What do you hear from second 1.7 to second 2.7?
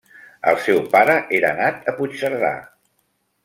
a Puigcerdà.